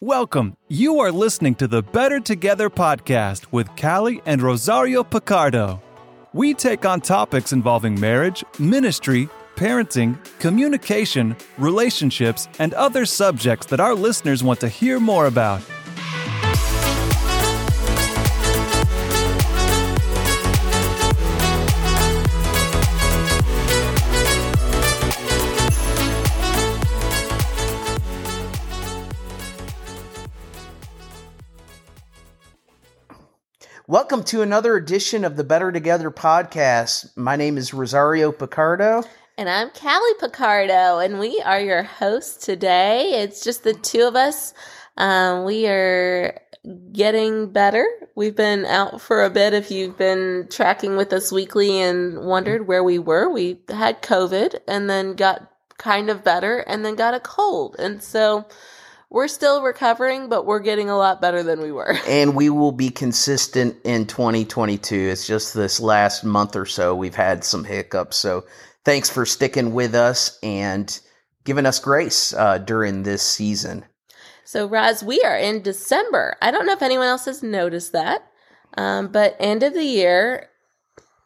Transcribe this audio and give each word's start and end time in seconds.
Welcome. 0.00 0.56
You 0.68 1.00
are 1.00 1.10
listening 1.10 1.56
to 1.56 1.66
the 1.66 1.82
Better 1.82 2.20
Together 2.20 2.70
podcast 2.70 3.46
with 3.50 3.74
Callie 3.74 4.22
and 4.26 4.40
Rosario 4.40 5.02
Picardo. 5.02 5.82
We 6.32 6.54
take 6.54 6.84
on 6.84 7.00
topics 7.00 7.52
involving 7.52 7.98
marriage, 7.98 8.44
ministry, 8.60 9.28
parenting, 9.56 10.16
communication, 10.38 11.36
relationships, 11.58 12.46
and 12.60 12.74
other 12.74 13.06
subjects 13.06 13.66
that 13.66 13.80
our 13.80 13.96
listeners 13.96 14.44
want 14.44 14.60
to 14.60 14.68
hear 14.68 15.00
more 15.00 15.26
about. 15.26 15.62
Welcome 33.98 34.22
to 34.26 34.42
another 34.42 34.76
edition 34.76 35.24
of 35.24 35.34
the 35.34 35.42
Better 35.42 35.72
Together 35.72 36.08
podcast. 36.12 37.16
My 37.16 37.34
name 37.34 37.58
is 37.58 37.74
Rosario 37.74 38.30
Picardo. 38.30 39.02
And 39.36 39.48
I'm 39.48 39.70
Callie 39.70 40.14
Picardo, 40.20 41.00
and 41.00 41.18
we 41.18 41.42
are 41.44 41.58
your 41.58 41.82
hosts 41.82 42.46
today. 42.46 43.20
It's 43.20 43.42
just 43.42 43.64
the 43.64 43.74
two 43.74 44.02
of 44.02 44.14
us. 44.14 44.54
Um, 44.96 45.44
we 45.44 45.66
are 45.66 46.40
getting 46.92 47.50
better. 47.50 47.84
We've 48.14 48.36
been 48.36 48.66
out 48.66 49.00
for 49.00 49.24
a 49.24 49.30
bit. 49.30 49.52
If 49.52 49.72
you've 49.72 49.98
been 49.98 50.46
tracking 50.48 50.96
with 50.96 51.12
us 51.12 51.32
weekly 51.32 51.80
and 51.80 52.24
wondered 52.24 52.68
where 52.68 52.84
we 52.84 53.00
were, 53.00 53.28
we 53.28 53.58
had 53.68 54.00
COVID 54.02 54.60
and 54.68 54.88
then 54.88 55.14
got 55.14 55.50
kind 55.76 56.08
of 56.08 56.22
better 56.22 56.58
and 56.60 56.84
then 56.84 56.94
got 56.94 57.14
a 57.14 57.20
cold. 57.20 57.74
And 57.80 58.00
so 58.00 58.46
we're 59.10 59.28
still 59.28 59.62
recovering, 59.62 60.28
but 60.28 60.44
we're 60.44 60.60
getting 60.60 60.90
a 60.90 60.96
lot 60.96 61.20
better 61.20 61.42
than 61.42 61.60
we 61.60 61.72
were. 61.72 61.96
And 62.06 62.34
we 62.34 62.50
will 62.50 62.72
be 62.72 62.90
consistent 62.90 63.76
in 63.84 64.06
2022. 64.06 64.94
It's 64.94 65.26
just 65.26 65.54
this 65.54 65.80
last 65.80 66.24
month 66.24 66.56
or 66.56 66.66
so 66.66 66.94
we've 66.94 67.14
had 67.14 67.44
some 67.44 67.64
hiccups. 67.64 68.16
So 68.16 68.44
thanks 68.84 69.10
for 69.10 69.24
sticking 69.24 69.72
with 69.72 69.94
us 69.94 70.38
and 70.42 70.98
giving 71.44 71.66
us 71.66 71.78
grace 71.78 72.34
uh, 72.34 72.58
during 72.58 73.02
this 73.02 73.22
season. 73.22 73.84
So, 74.44 74.66
Roz, 74.66 75.02
we 75.02 75.20
are 75.22 75.36
in 75.36 75.62
December. 75.62 76.36
I 76.40 76.50
don't 76.50 76.66
know 76.66 76.72
if 76.72 76.82
anyone 76.82 77.06
else 77.06 77.26
has 77.26 77.42
noticed 77.42 77.92
that, 77.92 78.30
um, 78.78 79.08
but 79.08 79.36
end 79.38 79.62
of 79.62 79.74
the 79.74 79.84
year 79.84 80.48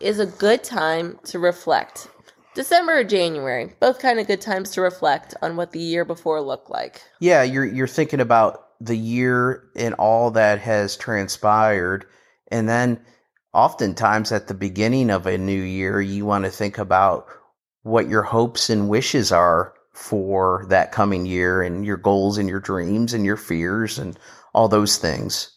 is 0.01 0.19
a 0.19 0.27
good 0.27 0.65
time 0.65 1.21
to 1.25 1.39
reflect. 1.39 2.09
December 2.55 2.99
or 2.99 3.05
January, 3.05 3.73
both 3.81 3.99
kind 3.99 4.19
of 4.19 4.27
good 4.27 4.41
times 4.41 4.71
to 4.71 4.83
reflect 4.83 5.35
on 5.41 5.57
what 5.57 5.73
the 5.73 5.81
year 5.81 6.05
before 6.05 6.41
looked 6.43 6.71
like. 6.71 7.03
Yeah, 7.19 7.43
you're 7.43 7.65
you're 7.65 7.87
thinking 7.87 8.21
about 8.21 8.69
the 8.81 8.97
year 8.97 9.65
and 9.75 9.95
all 9.95 10.31
that 10.33 10.59
has 10.61 10.97
transpired, 10.97 12.05
and 12.49 12.69
then 12.69 13.01
oftentimes 13.55 14.33
at 14.33 14.49
the 14.49 14.55
beginning 14.55 15.11
of 15.11 15.27
a 15.27 15.39
new 15.39 15.63
year, 15.63 16.01
you 16.01 16.27
want 16.27 16.45
to 16.45 16.51
think 16.51 16.79
about 16.79 17.27
what 17.83 18.09
your 18.09 18.23
hopes 18.23 18.71
and 18.71 18.89
wishes 18.89 19.33
are 19.33 19.75
for 19.93 20.67
that 20.69 20.93
coming 20.93 21.25
year, 21.25 21.63
and 21.63 21.87
your 21.87 21.97
goals 21.97 22.37
and 22.37 22.49
your 22.49 22.61
dreams 22.61 23.15
and 23.15 23.25
your 23.25 23.37
fears 23.37 23.99
and 23.99 24.19
all 24.53 24.69
those 24.69 24.99
things. 24.99 25.51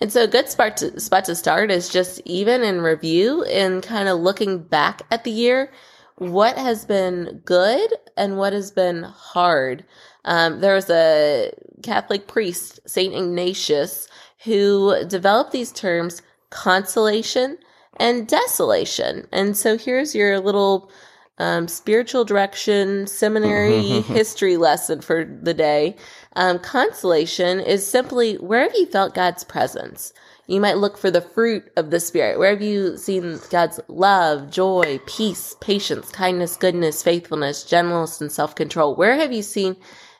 And 0.00 0.12
so, 0.12 0.24
a 0.24 0.28
good 0.28 0.48
spot 0.48 0.76
to, 0.78 1.00
spot 1.00 1.24
to 1.24 1.34
start 1.34 1.70
is 1.70 1.88
just 1.88 2.20
even 2.24 2.62
in 2.62 2.80
review 2.80 3.42
and 3.44 3.82
kind 3.82 4.08
of 4.08 4.20
looking 4.20 4.58
back 4.58 5.02
at 5.10 5.24
the 5.24 5.30
year 5.30 5.72
what 6.16 6.56
has 6.56 6.84
been 6.84 7.42
good 7.44 7.92
and 8.16 8.38
what 8.38 8.52
has 8.52 8.70
been 8.70 9.02
hard. 9.02 9.84
Um, 10.24 10.60
there 10.60 10.74
was 10.74 10.90
a 10.90 11.52
Catholic 11.82 12.26
priest, 12.26 12.80
Saint 12.86 13.14
Ignatius, 13.14 14.08
who 14.44 15.04
developed 15.06 15.52
these 15.52 15.72
terms 15.72 16.22
consolation 16.50 17.58
and 17.98 18.26
desolation. 18.26 19.26
And 19.32 19.56
so 19.56 19.76
here's 19.76 20.14
your 20.14 20.40
little 20.40 20.90
um, 21.38 21.68
spiritual 21.68 22.24
direction 22.24 23.06
seminary 23.06 23.82
history 24.00 24.56
lesson 24.56 25.00
for 25.00 25.24
the 25.24 25.54
day. 25.54 25.96
Um, 26.34 26.58
consolation 26.58 27.60
is 27.60 27.86
simply 27.86 28.36
where 28.36 28.62
have 28.62 28.74
you 28.74 28.86
felt 28.86 29.14
God's 29.14 29.44
presence? 29.44 30.12
You 30.48 30.60
might 30.60 30.76
look 30.76 30.96
for 30.96 31.10
the 31.10 31.20
fruit 31.20 31.70
of 31.76 31.90
the 31.90 31.98
Spirit. 31.98 32.38
Where 32.38 32.50
have 32.50 32.62
you 32.62 32.96
seen 32.96 33.40
God's 33.50 33.80
love, 33.88 34.50
joy, 34.50 35.00
peace, 35.06 35.56
patience, 35.60 36.10
kindness, 36.10 36.56
goodness, 36.56 37.02
faithfulness, 37.02 37.64
gentleness, 37.64 38.20
and 38.20 38.30
self 38.30 38.54
control? 38.54 38.94
Where 38.94 39.16
have 39.16 39.32
you 39.32 39.42
seen 39.42 39.76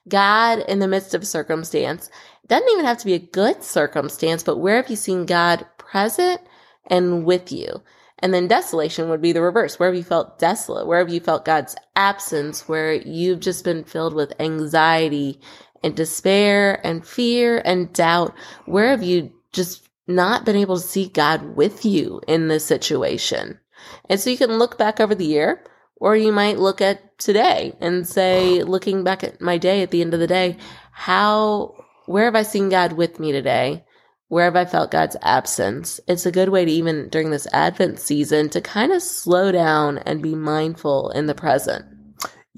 God 0.09 0.60
in 0.69 0.81
the 0.81 0.88
midst 0.88 1.15
of 1.15 1.26
circumstance? 1.26 2.10
It 2.42 2.48
doesn't 2.48 2.69
even 2.69 2.84
have 2.84 2.98
to 2.98 3.06
be 3.06 3.15
a 3.15 3.20
good 3.20 3.62
circumstance, 3.62 4.42
but 4.42 4.59
where 4.59 4.76
have 4.76 4.91
you 4.91 4.97
seen 4.97 5.26
God 5.26 5.65
present 5.78 6.41
and 6.88 7.25
with 7.25 7.53
you? 7.53 7.82
And 8.19 8.34
then 8.34 8.48
desolation 8.48 9.09
would 9.09 9.20
be 9.20 9.32
the 9.32 9.42
reverse. 9.42 9.78
Where 9.78 9.91
have 9.91 9.97
you 9.97 10.03
felt 10.03 10.38
desolate? 10.41 10.86
Where 10.86 10.98
have 10.98 11.12
you 11.12 11.20
felt 11.20 11.44
God's 11.44 11.76
absence? 11.94 12.66
Where 12.66 12.94
you've 12.94 13.41
just 13.41 13.62
been 13.62 13.84
filled 13.84 14.15
with 14.15 14.32
anxiety 14.41 15.41
and 15.84 15.94
despair 15.94 16.84
and 16.84 17.06
fear 17.06 17.62
and 17.65 17.92
doubt? 17.92 18.34
Where 18.65 18.88
have 18.88 19.03
you 19.03 19.32
just 19.53 19.86
not 20.06 20.44
been 20.44 20.56
able 20.56 20.77
to 20.77 20.87
see 20.87 21.09
God 21.09 21.56
with 21.56 21.84
you 21.84 22.21
in 22.27 22.49
this 22.49 22.65
situation. 22.65 23.59
And 24.09 24.21
so 24.21 24.31
you 24.31 24.37
can 24.37 24.59
look 24.59 24.78
back 24.78 25.00
over 25.00 25.15
the 25.15 25.25
year, 25.25 25.65
or 25.97 26.17
you 26.17 26.33
might 26.33 26.59
look 26.59 26.81
at 26.81 27.19
today 27.19 27.75
and 27.81 28.06
say, 28.06 28.62
looking 28.62 29.05
back 29.05 29.25
at 29.25 29.41
my 29.41 29.59
day 29.59 29.83
at 29.83 29.91
the 29.91 30.03
end 30.03 30.15
of 30.15 30.21
the 30.21 30.27
day, 30.27 30.56
how, 30.93 31.75
where 32.06 32.25
have 32.25 32.37
I 32.37 32.43
seen 32.43 32.69
God 32.69 32.93
with 32.93 33.19
me 33.19 33.33
today? 33.33 33.84
Where 34.28 34.45
have 34.45 34.56
I 34.56 34.65
felt 34.65 34.91
God's 34.91 35.16
absence? 35.22 36.00
It's 36.09 36.27
a 36.27 36.33
good 36.33 36.49
way 36.49 36.65
to 36.65 36.71
even 36.71 37.09
during 37.09 37.31
this 37.31 37.47
Advent 37.53 38.00
season 38.00 38.49
to 38.50 38.61
kind 38.61 38.93
of 38.93 39.03
slow 39.03 39.53
down 39.53 39.99
and 39.99 40.22
be 40.22 40.34
mindful 40.34 41.11
in 41.11 41.27
the 41.27 41.34
present. 41.34 41.84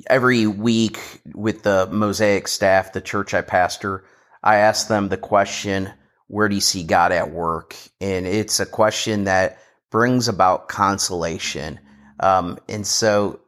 Every 0.08 0.46
week 0.46 0.98
with 1.34 1.64
the 1.64 1.86
Mosaic 1.92 2.48
staff, 2.48 2.92
the 2.92 3.00
church 3.00 3.34
I 3.34 3.42
pastor, 3.42 4.04
I 4.42 4.56
ask 4.56 4.88
them 4.88 5.08
the 5.08 5.16
question, 5.16 5.92
where 6.28 6.48
do 6.48 6.54
you 6.54 6.60
see 6.60 6.84
God 6.84 7.12
at 7.12 7.32
work? 7.32 7.76
And 8.00 8.26
it's 8.26 8.60
a 8.60 8.66
question 8.66 9.24
that 9.24 9.58
brings 9.90 10.28
about 10.28 10.68
consolation. 10.68 11.80
Um, 12.20 12.58
and 12.68 12.86
so 12.86 13.40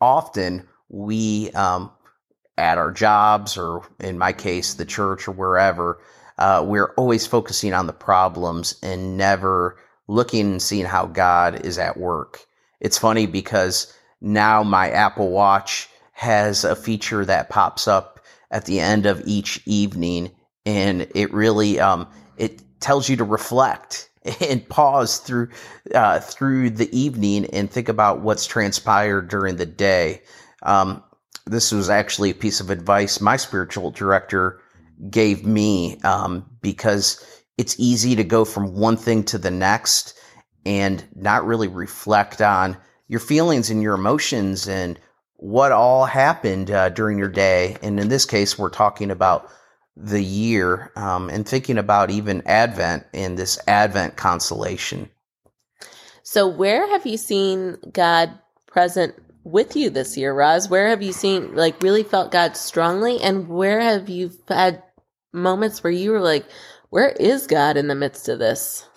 often 0.00 0.68
we, 0.88 1.50
um, 1.52 1.90
at 2.58 2.78
our 2.78 2.92
jobs, 2.92 3.56
or 3.56 3.82
in 4.00 4.18
my 4.18 4.32
case, 4.32 4.74
the 4.74 4.84
church 4.84 5.26
or 5.26 5.32
wherever, 5.32 5.98
uh, 6.38 6.64
we're 6.66 6.92
always 6.96 7.26
focusing 7.26 7.72
on 7.72 7.86
the 7.86 7.92
problems 7.92 8.76
and 8.82 9.16
never 9.16 9.76
looking 10.08 10.52
and 10.52 10.62
seeing 10.62 10.84
how 10.84 11.06
God 11.06 11.64
is 11.64 11.78
at 11.78 11.96
work. 11.96 12.46
It's 12.80 12.98
funny 12.98 13.26
because 13.26 13.92
now 14.20 14.62
my 14.62 14.90
Apple 14.90 15.30
Watch 15.30 15.88
has 16.12 16.64
a 16.64 16.76
feature 16.76 17.24
that 17.24 17.50
pops 17.50 17.88
up 17.88 18.20
at 18.50 18.66
the 18.66 18.80
end 18.80 19.06
of 19.06 19.22
each 19.26 19.60
evening 19.66 20.30
and 20.66 21.06
it 21.14 21.32
really 21.32 21.80
um, 21.80 22.06
it 22.36 22.62
tells 22.80 23.08
you 23.08 23.16
to 23.16 23.24
reflect 23.24 24.10
and 24.40 24.68
pause 24.68 25.18
through 25.18 25.48
uh, 25.94 26.20
through 26.20 26.70
the 26.70 26.96
evening 26.96 27.46
and 27.46 27.70
think 27.70 27.88
about 27.88 28.20
what's 28.20 28.46
transpired 28.46 29.28
during 29.28 29.56
the 29.56 29.66
day. 29.66 30.22
Um, 30.62 31.02
this 31.46 31.72
was 31.72 31.90
actually 31.90 32.30
a 32.30 32.34
piece 32.34 32.60
of 32.60 32.70
advice 32.70 33.20
my 33.20 33.36
spiritual 33.36 33.90
director 33.90 34.60
gave 35.10 35.44
me 35.44 35.98
um, 36.00 36.44
because 36.62 37.24
it's 37.58 37.78
easy 37.78 38.16
to 38.16 38.24
go 38.24 38.44
from 38.44 38.74
one 38.74 38.96
thing 38.96 39.24
to 39.24 39.38
the 39.38 39.50
next 39.50 40.18
and 40.64 41.04
not 41.14 41.46
really 41.46 41.68
reflect 41.68 42.40
on 42.40 42.76
your 43.08 43.20
feelings 43.20 43.70
and 43.70 43.82
your 43.82 43.94
emotions 43.94 44.66
and 44.66 44.98
what 45.36 45.72
all 45.72 46.06
happened 46.06 46.70
uh, 46.70 46.88
during 46.88 47.18
your 47.18 47.28
day. 47.28 47.76
And 47.82 48.00
in 48.00 48.08
this 48.08 48.24
case, 48.24 48.58
we're 48.58 48.70
talking 48.70 49.10
about 49.10 49.50
the 49.96 50.22
year 50.22 50.92
um, 50.96 51.30
and 51.30 51.46
thinking 51.46 51.78
about 51.78 52.10
even 52.10 52.42
Advent 52.46 53.04
and 53.12 53.38
this 53.38 53.58
Advent 53.68 54.16
consolation. 54.16 55.08
So, 56.22 56.48
where 56.48 56.88
have 56.88 57.06
you 57.06 57.16
seen 57.16 57.76
God 57.92 58.36
present 58.66 59.14
with 59.44 59.76
you 59.76 59.90
this 59.90 60.16
year, 60.16 60.34
Roz? 60.34 60.68
Where 60.68 60.88
have 60.88 61.02
you 61.02 61.12
seen, 61.12 61.54
like, 61.54 61.82
really 61.82 62.02
felt 62.02 62.32
God 62.32 62.56
strongly? 62.56 63.20
And 63.20 63.48
where 63.48 63.80
have 63.80 64.08
you 64.08 64.32
had 64.48 64.82
moments 65.32 65.84
where 65.84 65.92
you 65.92 66.10
were 66.10 66.20
like, 66.20 66.46
where 66.90 67.10
is 67.10 67.46
God 67.46 67.76
in 67.76 67.88
the 67.88 67.94
midst 67.94 68.28
of 68.28 68.38
this? 68.38 68.88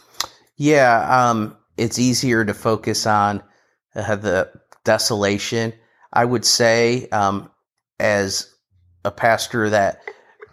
Yeah, 0.55 1.29
um, 1.29 1.57
it's 1.77 1.99
easier 1.99 2.45
to 2.45 2.53
focus 2.53 3.05
on 3.05 3.43
uh, 3.95 4.15
the 4.15 4.51
desolation. 4.83 5.73
I 6.13 6.25
would 6.25 6.45
say, 6.45 7.09
um, 7.09 7.51
as 7.99 8.53
a 9.03 9.11
pastor 9.11 9.69
that 9.69 10.01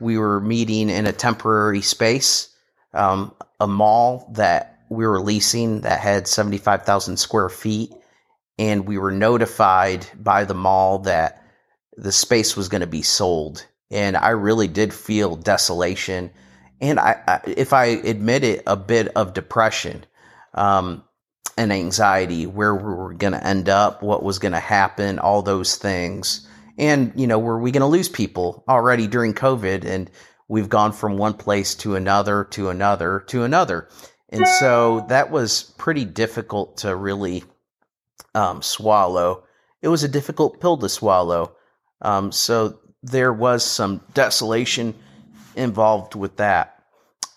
we 0.01 0.19
were 0.19 0.41
meeting 0.41 0.91
in 0.91 1.07
a 1.07 1.13
temporary 1.13 1.83
space, 1.83 2.49
um, 2.93 3.35
a 3.61 3.67
mall 3.67 4.31
that 4.35 4.81
we 4.91 5.07
were 5.07 5.21
leasing 5.21 5.83
that 5.83 6.01
had 6.01 6.29
75,000 6.29 7.17
square 7.17 7.49
feet. 7.49 7.93
And 8.59 8.87
we 8.87 8.99
were 8.99 9.11
notified 9.11 10.07
by 10.17 10.45
the 10.45 10.55
mall 10.55 11.01
that 11.01 11.45
the 11.97 12.13
space 12.13 12.57
was 12.57 12.69
going 12.69 12.81
to 12.83 12.87
be 12.87 13.03
sold. 13.03 13.67
and 13.91 14.17
I 14.17 14.31
really 14.31 14.69
did 14.69 14.93
feel 14.93 15.37
desolation, 15.37 16.31
and 16.81 16.99
I, 16.99 17.21
I 17.27 17.41
if 17.47 17.73
I 17.73 17.87
admit 17.87 18.45
it, 18.45 18.63
a 18.67 18.77
bit 18.77 19.09
of 19.17 19.35
depression. 19.35 20.05
Um, 20.55 21.05
and 21.57 21.73
anxiety, 21.73 22.47
where 22.47 22.75
we 22.75 22.83
were 22.83 23.15
going 23.15 23.33
to 23.33 23.47
end 23.47 23.69
up, 23.69 24.03
what 24.03 24.25
was 24.25 24.41
going 24.41 24.53
to 24.53 24.61
happen, 24.61 25.21
all 25.21 25.43
those 25.43 25.77
things. 25.77 26.49
And, 26.79 27.13
you 27.15 27.27
know, 27.27 27.39
were 27.39 27.59
we 27.59 27.71
going 27.71 27.83
to 27.83 27.87
lose 27.87 28.09
people 28.09 28.65
already 28.69 29.07
during 29.07 29.35
COVID? 29.35 29.85
And 29.85 30.11
we've 30.49 30.69
gone 30.69 30.93
from 30.93 31.17
one 31.17 31.35
place 31.35 31.75
to 31.77 31.95
another, 31.95 32.45
to 32.51 32.69
another, 32.69 33.21
to 33.29 33.45
another. 33.45 33.89
And 34.31 34.47
so 34.49 35.07
that 35.09 35.31
was 35.31 35.63
pretty 35.79 36.05
difficult 36.05 36.79
to 36.79 36.97
really 36.97 37.45
um, 38.35 38.63
swallow. 38.63 39.45
It 39.81 39.89
was 39.89 40.03
a 40.03 40.09
difficult 40.09 40.61
pill 40.61 40.77
to 40.79 40.89
swallow. 40.89 41.55
Um, 42.03 42.33
so 42.33 42.81
there 43.03 43.33
was 43.33 43.65
some 43.65 44.01
desolation 44.13 44.95
involved 45.55 46.17
with 46.17 46.39
that. 46.39 46.83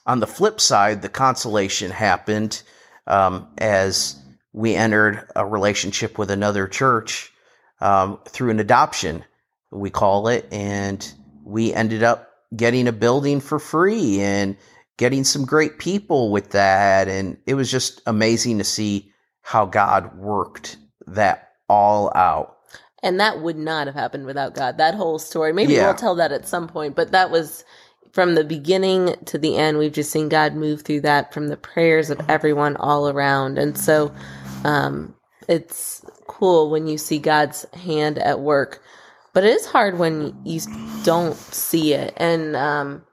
On 0.07 0.19
the 0.19 0.27
flip 0.27 0.59
side, 0.59 1.01
the 1.01 1.09
consolation 1.09 1.91
happened 1.91 2.63
um, 3.05 3.47
as 3.57 4.15
we 4.53 4.73
entered 4.73 5.27
a 5.35 5.45
relationship 5.45 6.17
with 6.17 6.31
another 6.31 6.67
church 6.67 7.31
um, 7.81 8.19
through 8.27 8.49
an 8.51 8.59
adoption, 8.59 9.23
we 9.71 9.89
call 9.89 10.27
it, 10.27 10.47
and 10.51 11.13
we 11.43 11.73
ended 11.73 12.03
up 12.03 12.29
getting 12.55 12.87
a 12.87 12.91
building 12.91 13.39
for 13.39 13.59
free 13.59 14.19
and 14.21 14.55
getting 14.97 15.23
some 15.23 15.45
great 15.45 15.77
people 15.79 16.31
with 16.31 16.51
that. 16.51 17.07
And 17.07 17.37
it 17.45 17.53
was 17.55 17.69
just 17.69 18.01
amazing 18.05 18.57
to 18.57 18.63
see 18.63 19.11
how 19.41 19.65
God 19.65 20.17
worked 20.17 20.77
that 21.07 21.51
all 21.69 22.11
out. 22.15 22.57
And 23.03 23.19
that 23.19 23.41
would 23.41 23.57
not 23.57 23.87
have 23.87 23.95
happened 23.95 24.25
without 24.25 24.55
God. 24.55 24.77
That 24.77 24.95
whole 24.95 25.19
story. 25.19 25.53
Maybe 25.53 25.73
Yeah. 25.73 25.85
we'll 25.85 25.93
tell 25.93 26.15
that 26.15 26.31
at 26.31 26.47
some 26.47 26.67
point, 26.67 26.95
but 26.95 27.11
that 27.11 27.29
was 27.31 27.63
from 28.11 28.33
the 28.35 28.43
beginning 28.43 29.15
to 29.25 29.37
the 29.37 29.55
end. 29.57 29.77
We've 29.77 29.93
just 29.93 30.11
seen 30.11 30.29
God 30.29 30.55
move 30.55 30.81
through 30.81 31.01
that 31.01 31.33
from 31.33 31.49
the 31.49 31.57
prayers 31.57 32.09
of 32.09 32.19
everyone 32.27 32.75
all 32.77 33.07
around. 33.07 33.59
And 33.59 33.77
so 33.77 34.11
um, 34.63 35.13
it's 35.47 36.05
cool 36.27 36.69
when 36.69 36.87
you 36.87 36.97
see 36.97 37.19
God's 37.19 37.65
hand 37.73 38.17
at 38.19 38.39
work, 38.39 38.81
but 39.33 39.43
it 39.43 39.51
is 39.51 39.65
hard 39.65 39.97
when 39.97 40.35
you 40.43 40.59
don't 41.03 41.35
see 41.35 41.93
it. 41.93 42.13
And 42.17 42.55
um, 42.55 43.03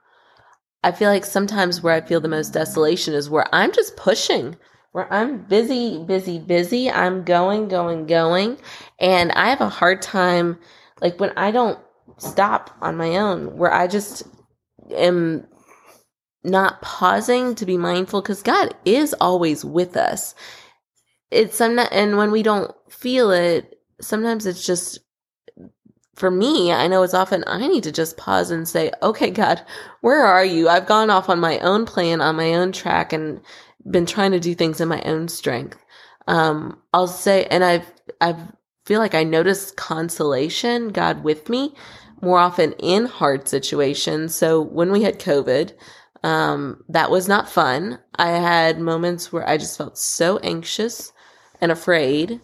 I 0.83 0.91
feel 0.91 1.09
like 1.09 1.25
sometimes 1.25 1.81
where 1.81 1.93
I 1.93 2.01
feel 2.01 2.19
the 2.19 2.27
most 2.27 2.53
desolation 2.53 3.13
is 3.13 3.29
where 3.29 3.47
I'm 3.53 3.71
just 3.71 3.95
pushing, 3.95 4.55
where 4.91 5.11
I'm 5.11 5.43
busy, 5.43 6.03
busy, 6.03 6.39
busy. 6.39 6.91
I'm 6.91 7.23
going, 7.23 7.67
going, 7.67 8.05
going. 8.05 8.57
And 8.99 9.31
I 9.31 9.49
have 9.49 9.61
a 9.61 9.69
hard 9.69 10.01
time, 10.01 10.57
like 11.01 11.19
when 11.19 11.31
I 11.37 11.51
don't 11.51 11.79
stop 12.17 12.75
on 12.81 12.97
my 12.97 13.17
own, 13.17 13.57
where 13.57 13.73
I 13.73 13.87
just 13.87 14.23
am 14.91 15.47
not 16.43 16.81
pausing 16.81 17.55
to 17.55 17.65
be 17.65 17.77
mindful 17.77 18.21
because 18.21 18.43
God 18.43 18.73
is 18.85 19.13
always 19.19 19.65
with 19.65 19.97
us. 19.97 20.35
It's 21.31 21.57
some, 21.57 21.79
and 21.91 22.17
when 22.17 22.31
we 22.31 22.43
don't 22.43 22.71
feel 22.89 23.31
it, 23.31 23.79
sometimes 23.99 24.45
it's 24.45 24.65
just 24.65 24.99
for 26.15 26.31
me, 26.31 26.71
I 26.71 26.87
know 26.87 27.03
it's 27.03 27.13
often 27.13 27.43
I 27.45 27.67
need 27.67 27.83
to 27.83 27.91
just 27.91 28.15
pause 28.15 28.49
and 28.49 28.67
say, 28.67 28.91
okay, 29.03 29.29
God, 29.29 29.61
where 30.01 30.23
are 30.23 30.45
you? 30.45 30.69
I've 30.69 30.85
gone 30.85 31.09
off 31.09 31.29
on 31.29 31.39
my 31.39 31.59
own 31.59 31.85
plan, 31.85 32.21
on 32.21 32.37
my 32.37 32.53
own 32.53 32.71
track, 32.71 33.11
and 33.11 33.41
been 33.89 34.05
trying 34.05 34.31
to 34.31 34.39
do 34.39 34.55
things 34.55 34.79
in 34.79 34.87
my 34.87 35.01
own 35.01 35.27
strength. 35.27 35.77
Um, 36.27 36.81
I'll 36.93 37.07
say, 37.07 37.45
and 37.47 37.63
I've, 37.63 37.91
I've 38.21 38.39
feel 38.85 38.99
like 38.99 39.15
I 39.15 39.23
notice 39.23 39.71
consolation, 39.71 40.89
God 40.89 41.23
with 41.23 41.49
me, 41.49 41.73
more 42.21 42.37
often 42.37 42.73
in 42.73 43.05
hard 43.05 43.47
situations. 43.47 44.35
So 44.35 44.61
when 44.61 44.91
we 44.91 45.01
had 45.01 45.19
COVID, 45.19 45.73
um, 46.23 46.83
that 46.89 47.11
was 47.11 47.27
not 47.27 47.49
fun. 47.49 47.99
I 48.15 48.29
had 48.29 48.79
moments 48.79 49.33
where 49.33 49.47
I 49.47 49.57
just 49.57 49.77
felt 49.77 49.97
so 49.97 50.37
anxious 50.39 51.11
and 51.61 51.71
afraid. 51.71 52.39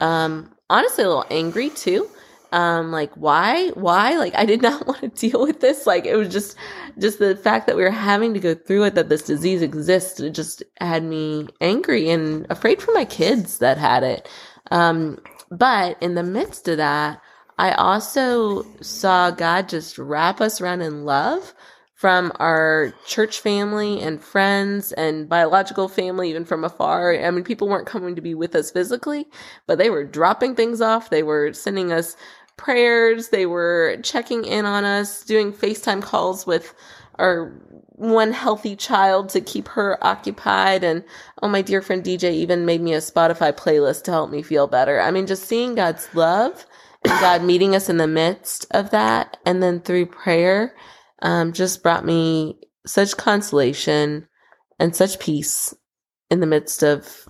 Um, 0.00 0.54
honestly, 0.70 1.04
a 1.04 1.08
little 1.08 1.26
angry 1.30 1.70
too. 1.70 2.08
Um 2.52 2.92
like 2.92 3.12
why 3.14 3.70
why? 3.70 4.16
Like 4.16 4.32
i 4.36 4.46
did 4.46 4.62
not 4.68 4.86
want 4.86 5.00
to 5.00 5.08
deal 5.08 5.42
with 5.42 5.60
this. 5.60 5.86
Like 5.86 6.06
it 6.06 6.14
was 6.16 6.28
just 6.28 6.56
just 6.98 7.18
the 7.18 7.34
fact 7.34 7.66
that 7.66 7.76
we 7.76 7.82
were 7.82 7.90
having 7.90 8.32
to 8.32 8.40
go 8.40 8.54
through 8.54 8.84
it 8.84 8.94
that 8.94 9.08
this 9.08 9.22
disease 9.22 9.60
exists 9.60 10.20
it 10.20 10.34
just 10.34 10.62
had 10.80 11.02
me 11.02 11.48
angry 11.60 12.08
and 12.10 12.46
afraid 12.50 12.80
for 12.80 12.92
my 12.92 13.04
kids 13.04 13.58
that 13.58 13.76
had 13.76 14.04
it. 14.04 14.28
Um 14.70 15.18
but 15.50 16.00
in 16.00 16.14
the 16.14 16.22
midst 16.22 16.68
of 16.68 16.76
that 16.78 17.20
i 17.58 17.70
also 17.72 18.64
saw 18.80 19.30
god 19.30 19.68
just 19.68 19.98
wrap 19.98 20.40
us 20.40 20.60
around 20.60 20.80
in 20.80 21.04
love 21.04 21.54
from 21.94 22.32
our 22.40 22.92
church 23.06 23.40
family 23.40 24.00
and 24.00 24.22
friends 24.22 24.92
and 24.92 25.28
biological 25.28 25.88
family, 25.88 26.28
even 26.28 26.44
from 26.44 26.64
afar. 26.64 27.16
I 27.16 27.30
mean, 27.30 27.44
people 27.44 27.68
weren't 27.68 27.86
coming 27.86 28.16
to 28.16 28.22
be 28.22 28.34
with 28.34 28.54
us 28.54 28.70
physically, 28.70 29.26
but 29.66 29.78
they 29.78 29.90
were 29.90 30.04
dropping 30.04 30.56
things 30.56 30.80
off. 30.80 31.10
They 31.10 31.22
were 31.22 31.52
sending 31.52 31.92
us 31.92 32.16
prayers. 32.56 33.28
They 33.28 33.46
were 33.46 33.98
checking 34.02 34.44
in 34.44 34.66
on 34.66 34.84
us, 34.84 35.24
doing 35.24 35.52
FaceTime 35.52 36.02
calls 36.02 36.46
with 36.46 36.74
our 37.16 37.52
one 37.96 38.32
healthy 38.32 38.74
child 38.74 39.28
to 39.28 39.40
keep 39.40 39.68
her 39.68 40.04
occupied. 40.04 40.82
And 40.82 41.04
oh, 41.42 41.48
my 41.48 41.62
dear 41.62 41.80
friend 41.80 42.02
DJ 42.02 42.32
even 42.32 42.66
made 42.66 42.80
me 42.80 42.92
a 42.92 42.98
Spotify 42.98 43.52
playlist 43.52 44.02
to 44.04 44.10
help 44.10 44.30
me 44.30 44.42
feel 44.42 44.66
better. 44.66 45.00
I 45.00 45.12
mean, 45.12 45.28
just 45.28 45.44
seeing 45.44 45.76
God's 45.76 46.12
love 46.12 46.66
and 47.04 47.20
God 47.20 47.44
meeting 47.44 47.76
us 47.76 47.88
in 47.88 47.98
the 47.98 48.08
midst 48.08 48.66
of 48.72 48.90
that, 48.90 49.36
and 49.46 49.62
then 49.62 49.80
through 49.80 50.06
prayer, 50.06 50.74
um, 51.24 51.52
just 51.52 51.82
brought 51.82 52.04
me 52.04 52.56
such 52.86 53.16
consolation 53.16 54.28
and 54.78 54.94
such 54.94 55.18
peace 55.18 55.74
in 56.30 56.40
the 56.40 56.46
midst 56.46 56.84
of 56.84 57.26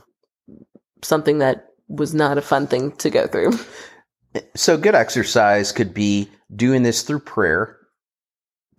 something 1.03 1.39
that 1.39 1.69
was 1.89 2.13
not 2.13 2.37
a 2.37 2.43
fun 2.43 2.67
thing 2.67 2.93
to 2.97 3.09
go 3.09 3.27
through. 3.27 3.59
So, 4.57 4.77
good 4.77 4.97
exercise 4.97 5.71
could 5.71 5.95
be 5.95 6.29
doing 6.57 6.83
this 6.83 7.03
through 7.03 7.21
prayer 7.21 7.79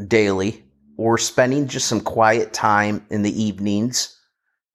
daily 0.06 0.66
or 0.98 1.18
spending 1.18 1.70
just 1.70 1.88
some 1.88 2.02
quiet 2.02 2.52
time 2.52 3.06
in 3.10 3.22
the 3.22 3.42
evenings 3.42 4.20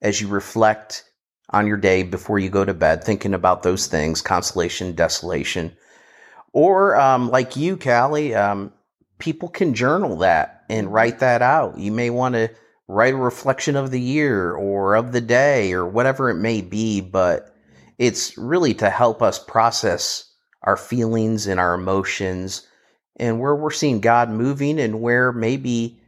as 0.01 0.19
you 0.19 0.27
reflect 0.27 1.03
on 1.51 1.67
your 1.67 1.77
day 1.77 2.01
before 2.01 2.39
you 2.39 2.49
go 2.49 2.65
to 2.65 2.73
bed, 2.73 3.03
thinking 3.03 3.35
about 3.35 3.61
those 3.61 3.85
things 3.85 4.23
consolation, 4.23 4.93
desolation. 4.93 5.77
Or, 6.51 6.99
um, 6.99 7.29
like 7.29 7.55
you, 7.55 7.77
Callie, 7.77 8.33
um, 8.33 8.73
people 9.21 9.47
can 9.47 9.73
journal 9.73 10.17
that 10.17 10.63
and 10.67 10.91
write 10.91 11.19
that 11.19 11.41
out. 11.41 11.77
You 11.77 11.91
may 11.91 12.09
want 12.09 12.35
to 12.35 12.49
write 12.87 13.13
a 13.13 13.17
reflection 13.17 13.77
of 13.77 13.91
the 13.91 14.01
year 14.01 14.51
or 14.51 14.95
of 14.95 15.13
the 15.13 15.21
day 15.21 15.71
or 15.71 15.85
whatever 15.85 16.29
it 16.29 16.35
may 16.35 16.61
be, 16.61 16.99
but 16.99 17.55
it's 17.99 18.37
really 18.37 18.73
to 18.73 18.89
help 18.89 19.21
us 19.21 19.37
process 19.37 20.25
our 20.63 20.75
feelings 20.75 21.47
and 21.47 21.59
our 21.59 21.75
emotions 21.75 22.67
and 23.17 23.39
where 23.39 23.55
we're 23.55 23.69
seeing 23.69 24.01
God 24.01 24.29
moving 24.29 24.79
and 24.79 25.01
where 25.01 25.31
maybe 25.31 25.99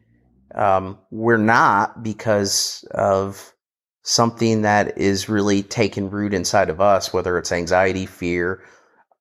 um, 0.55 0.97
we're 1.11 1.37
not 1.37 2.03
because 2.03 2.83
of 2.91 3.53
something 4.01 4.63
that 4.63 4.97
is 4.97 5.29
really 5.29 5.63
taking 5.63 6.09
root 6.09 6.33
inside 6.33 6.69
of 6.69 6.81
us, 6.81 7.13
whether 7.13 7.37
it's 7.37 7.51
anxiety, 7.51 8.05
fear, 8.05 8.63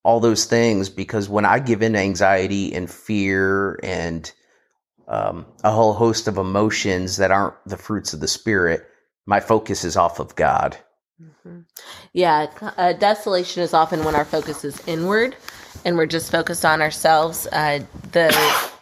all 0.05 0.21
those 0.21 0.45
things. 0.45 0.89
Because 0.89 1.29
when 1.29 1.45
I 1.45 1.59
give 1.59 1.83
in 1.83 1.93
to 1.93 1.99
anxiety 1.99 2.75
and 2.75 2.91
fear 2.91 3.79
and 3.83 4.31
um, 5.09 5.47
a 5.65 5.71
whole 5.71 5.93
host 5.93 6.29
of 6.29 6.39
emotions 6.39 7.17
that 7.17 7.31
aren't 7.31 7.55
the 7.67 7.77
fruits 7.77 8.13
of 8.13 8.21
the 8.21 8.29
Spirit, 8.29 8.87
my 9.27 9.41
focus 9.41 9.85
is 9.85 9.97
off 9.97 10.19
of 10.19 10.35
God. 10.37 10.77
Mhm. 11.23 11.65
Yeah, 12.13 12.47
uh, 12.77 12.95
desolation 12.95 13.63
is 13.63 13.75
often 13.75 14.05
when 14.05 14.15
our 14.15 14.25
focus 14.25 14.65
is 14.65 14.83
inward 14.87 15.37
and 15.85 15.97
we're 15.97 16.07
just 16.07 16.33
focused 16.33 16.65
on 16.65 16.83
ourselves. 16.83 17.47
Uh, 17.53 17.81
the 18.13 18.35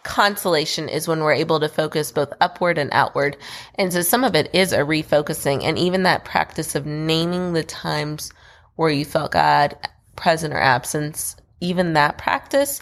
consolation 0.03 0.89
is 0.89 1.07
when 1.07 1.19
we're 1.19 1.33
able 1.33 1.59
to 1.59 1.69
focus 1.69 2.11
both 2.11 2.33
upward 2.41 2.77
and 2.77 2.89
outward. 2.93 3.37
And 3.75 3.93
so 3.93 4.01
some 4.01 4.23
of 4.23 4.35
it 4.35 4.49
is 4.53 4.73
a 4.73 4.79
refocusing, 4.79 5.63
and 5.63 5.77
even 5.77 6.03
that 6.03 6.25
practice 6.25 6.75
of 6.75 6.85
naming 6.85 7.53
the 7.53 7.63
times 7.63 8.31
where 8.75 8.89
you 8.89 9.05
felt 9.05 9.31
God 9.33 9.75
present 10.21 10.53
or 10.53 10.61
absence, 10.61 11.35
even 11.59 11.93
that 11.93 12.17
practice 12.17 12.81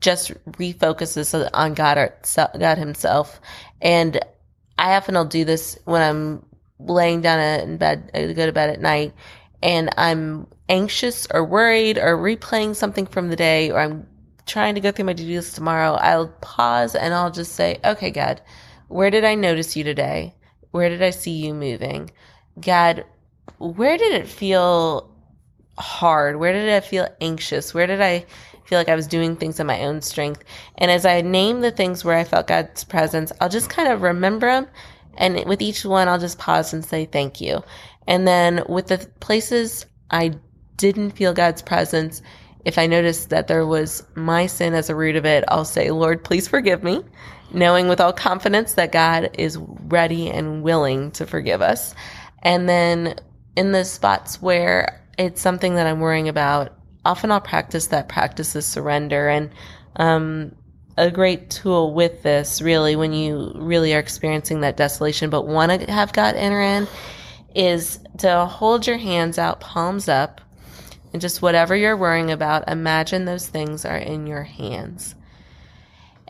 just 0.00 0.32
refocuses 0.52 1.48
on 1.54 1.74
God 1.74 1.98
or 1.98 2.14
God 2.58 2.78
Himself. 2.78 3.40
And 3.80 4.18
I 4.78 4.96
often 4.96 5.14
will 5.14 5.24
do 5.24 5.44
this 5.44 5.78
when 5.84 6.02
I'm 6.02 6.44
laying 6.78 7.20
down 7.20 7.40
in 7.40 7.76
bed, 7.76 8.10
I 8.14 8.32
go 8.32 8.46
to 8.46 8.52
bed 8.52 8.70
at 8.70 8.80
night, 8.80 9.12
and 9.62 9.90
I'm 9.96 10.46
anxious 10.68 11.26
or 11.32 11.44
worried 11.44 11.98
or 11.98 12.16
replaying 12.16 12.76
something 12.76 13.06
from 13.06 13.28
the 13.28 13.36
day, 13.36 13.70
or 13.70 13.80
I'm 13.80 14.06
trying 14.46 14.74
to 14.74 14.80
go 14.80 14.90
through 14.90 15.06
my 15.06 15.12
to 15.12 15.22
do 15.22 15.36
list 15.36 15.54
tomorrow, 15.54 15.94
I'll 15.94 16.28
pause 16.40 16.94
and 16.94 17.12
I'll 17.12 17.30
just 17.30 17.52
say, 17.52 17.78
okay, 17.84 18.10
God, 18.10 18.40
where 18.88 19.10
did 19.10 19.24
I 19.24 19.34
notice 19.34 19.76
you 19.76 19.84
today? 19.84 20.34
Where 20.70 20.88
did 20.88 21.02
I 21.02 21.10
see 21.10 21.32
you 21.32 21.54
moving? 21.54 22.10
God, 22.60 23.04
where 23.58 23.98
did 23.98 24.12
it 24.12 24.28
feel 24.28 25.10
hard? 25.78 26.36
Where 26.36 26.52
did 26.52 26.68
I 26.68 26.80
feel 26.80 27.08
anxious? 27.20 27.72
Where 27.72 27.86
did 27.86 28.00
I 28.00 28.24
feel 28.64 28.78
like 28.78 28.88
I 28.88 28.94
was 28.94 29.06
doing 29.06 29.36
things 29.36 29.60
in 29.60 29.66
my 29.66 29.84
own 29.84 30.02
strength? 30.02 30.44
And 30.76 30.90
as 30.90 31.06
I 31.06 31.20
name 31.20 31.60
the 31.60 31.70
things 31.70 32.04
where 32.04 32.16
I 32.16 32.24
felt 32.24 32.48
God's 32.48 32.84
presence, 32.84 33.32
I'll 33.40 33.48
just 33.48 33.70
kind 33.70 33.90
of 33.90 34.02
remember 34.02 34.46
them. 34.46 34.66
And 35.16 35.44
with 35.46 35.62
each 35.62 35.84
one, 35.84 36.08
I'll 36.08 36.18
just 36.18 36.38
pause 36.38 36.72
and 36.72 36.84
say 36.84 37.06
thank 37.06 37.40
you. 37.40 37.62
And 38.06 38.26
then 38.26 38.62
with 38.68 38.86
the 38.86 38.98
places 39.20 39.86
I 40.10 40.34
didn't 40.76 41.10
feel 41.12 41.34
God's 41.34 41.62
presence, 41.62 42.22
if 42.64 42.78
I 42.78 42.86
notice 42.86 43.26
that 43.26 43.48
there 43.48 43.66
was 43.66 44.04
my 44.14 44.46
sin 44.46 44.74
as 44.74 44.90
a 44.90 44.94
root 44.94 45.16
of 45.16 45.24
it, 45.24 45.44
I'll 45.48 45.64
say, 45.64 45.90
Lord, 45.90 46.24
please 46.24 46.48
forgive 46.48 46.82
me, 46.82 47.02
knowing 47.52 47.88
with 47.88 48.00
all 48.00 48.12
confidence 48.12 48.74
that 48.74 48.92
God 48.92 49.30
is 49.34 49.58
ready 49.58 50.30
and 50.30 50.62
willing 50.62 51.10
to 51.12 51.26
forgive 51.26 51.62
us. 51.62 51.94
And 52.42 52.68
then 52.68 53.16
in 53.56 53.72
the 53.72 53.84
spots 53.84 54.40
where 54.40 54.97
it's 55.18 55.40
something 55.40 55.74
that 55.74 55.86
I'm 55.86 56.00
worrying 56.00 56.28
about, 56.28 56.72
often 57.04 57.30
I'll 57.32 57.40
practice 57.40 57.88
that 57.88 58.08
practice 58.08 58.54
of 58.54 58.64
surrender. 58.64 59.28
And 59.28 59.50
um, 59.96 60.54
a 60.96 61.10
great 61.10 61.50
tool 61.50 61.92
with 61.92 62.22
this, 62.22 62.62
really, 62.62 62.96
when 62.96 63.12
you 63.12 63.52
really 63.56 63.94
are 63.94 63.98
experiencing 63.98 64.60
that 64.60 64.76
desolation, 64.76 65.28
but 65.28 65.46
want 65.46 65.72
to 65.72 65.92
have 65.92 66.12
God 66.12 66.36
enter 66.36 66.60
in, 66.60 66.86
is 67.54 67.98
to 68.18 68.46
hold 68.46 68.86
your 68.86 68.98
hands 68.98 69.38
out, 69.38 69.60
palms 69.60 70.08
up, 70.08 70.40
and 71.12 71.22
just 71.22 71.42
whatever 71.42 71.74
you're 71.74 71.96
worrying 71.96 72.30
about, 72.30 72.68
imagine 72.68 73.24
those 73.24 73.46
things 73.46 73.84
are 73.84 73.96
in 73.96 74.26
your 74.26 74.42
hands. 74.44 75.14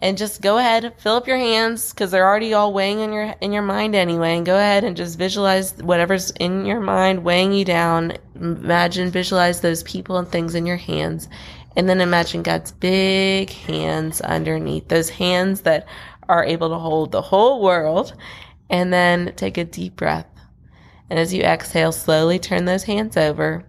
And 0.01 0.17
just 0.17 0.43
go 0.43 0.59
ahead, 0.59 0.95
fill 0.99 1.17
up 1.17 1.27
your 1.27 1.39
hands 1.39 1.91
because 1.91 2.13
they're 2.13 2.27
already 2.27 2.55
all 2.55 2.73
weighing 2.73 3.01
in 3.01 3.13
your 3.13 3.35
in 3.41 3.53
your 3.53 3.63
mind 3.63 3.97
anyway. 3.97 4.37
And 4.37 4.47
go 4.47 4.57
ahead 4.57 4.85
and 4.85 4.97
just 4.97 5.19
visualize 5.19 5.75
whatever's 5.79 6.31
in 6.39 6.65
your 6.65 6.81
mind 6.81 7.25
weighing 7.25 7.53
you 7.53 7.65
down. 7.65 8.13
Imagine, 8.37 9.11
visualize 9.11 9.61
those 9.61 9.83
people 9.83 10.17
and 10.17 10.29
things 10.29 10.55
in 10.55 10.67
your 10.67 10.77
hands, 10.77 11.29
and 11.77 11.89
then 11.89 12.01
imagine 12.01 12.45
God's 12.45 12.71
big 12.71 13.51
hands 13.51 14.21
underneath 14.21 14.87
those 14.87 15.11
hands 15.11 15.63
that 15.63 15.89
are 16.29 16.45
able 16.45 16.69
to 16.69 16.79
hold 16.79 17.11
the 17.11 17.23
whole 17.23 17.61
world. 17.61 18.15
And 18.71 18.93
then 18.93 19.33
take 19.35 19.57
a 19.57 19.65
deep 19.65 19.97
breath. 19.97 20.29
And 21.09 21.19
as 21.19 21.33
you 21.33 21.43
exhale, 21.43 21.91
slowly 21.91 22.39
turn 22.39 22.67
those 22.67 22.85
hands 22.85 23.17
over 23.17 23.65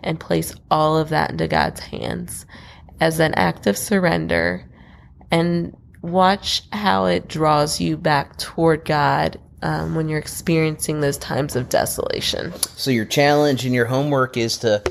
and 0.00 0.20
place 0.20 0.54
all 0.70 0.96
of 0.96 1.08
that 1.08 1.32
into 1.32 1.48
God's 1.48 1.80
hands 1.80 2.46
as 3.00 3.18
an 3.18 3.34
act 3.34 3.66
of 3.66 3.76
surrender 3.76 4.67
and 5.30 5.76
watch 6.02 6.62
how 6.72 7.06
it 7.06 7.28
draws 7.28 7.80
you 7.80 7.96
back 7.96 8.36
toward 8.38 8.84
God 8.84 9.38
um, 9.62 9.94
when 9.94 10.08
you're 10.08 10.18
experiencing 10.18 11.00
those 11.00 11.18
times 11.18 11.56
of 11.56 11.68
desolation. 11.68 12.52
So, 12.76 12.90
your 12.90 13.04
challenge 13.04 13.64
and 13.64 13.74
your 13.74 13.86
homework 13.86 14.36
is 14.36 14.58
to 14.58 14.82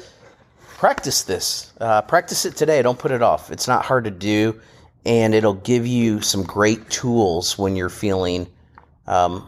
practice 0.59 1.23
this. 1.23 1.71
Uh, 1.79 2.01
practice 2.01 2.45
it 2.45 2.55
today. 2.55 2.81
Don't 2.81 2.99
put 2.99 3.11
it 3.11 3.21
off. 3.21 3.51
It's 3.51 3.67
not 3.67 3.85
hard 3.85 4.03
to 4.03 4.11
do, 4.11 4.59
and 5.05 5.33
it'll 5.33 5.53
give 5.53 5.87
you 5.87 6.21
some 6.21 6.43
great 6.43 6.89
tools 6.89 7.57
when 7.57 7.75
you're 7.75 7.89
feeling 7.89 8.47
um, 9.07 9.47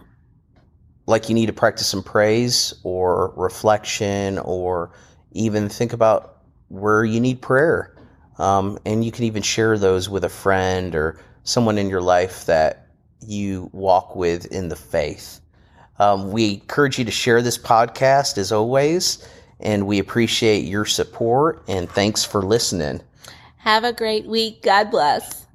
like 1.05 1.27
you 1.27 1.35
need 1.35 1.47
to 1.47 1.53
practice 1.53 1.87
some 1.87 2.03
praise 2.03 2.73
or 2.83 3.33
reflection 3.35 4.37
or 4.39 4.91
even 5.33 5.67
think 5.67 5.91
about 5.91 6.37
where 6.69 7.03
you 7.03 7.19
need 7.19 7.41
prayer. 7.41 7.93
Um, 8.39 8.79
and 8.85 9.03
you 9.03 9.11
can 9.11 9.25
even 9.25 9.43
share 9.43 9.77
those 9.77 10.09
with 10.09 10.23
a 10.23 10.29
friend 10.29 10.95
or 10.95 11.19
someone 11.43 11.77
in 11.77 11.89
your 11.89 12.01
life 12.01 12.45
that 12.45 12.87
you 13.25 13.69
walk 13.73 14.15
with 14.15 14.45
in 14.47 14.69
the 14.69 14.75
faith. 14.75 15.41
Um, 15.99 16.31
we 16.31 16.53
encourage 16.53 16.97
you 16.97 17.05
to 17.05 17.11
share 17.11 17.41
this 17.41 17.57
podcast 17.57 18.37
as 18.37 18.51
always, 18.51 19.27
and 19.59 19.85
we 19.85 19.99
appreciate 19.99 20.63
your 20.63 20.85
support 20.85 21.61
and 21.67 21.89
thanks 21.89 22.23
for 22.23 22.41
listening. 22.41 23.01
Have 23.57 23.83
a 23.83 23.91
great 23.91 24.25
week. 24.25 24.61
God 24.61 24.89
bless. 24.89 25.45